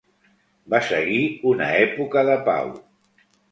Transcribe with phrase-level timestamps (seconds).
[0.73, 1.19] Va seguir
[1.53, 2.75] una època de pau.